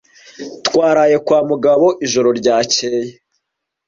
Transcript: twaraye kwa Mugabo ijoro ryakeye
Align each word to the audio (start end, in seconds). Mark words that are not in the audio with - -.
twaraye 0.65 1.15
kwa 1.25 1.39
Mugabo 1.49 1.85
ijoro 2.05 2.29
ryakeye 2.39 3.11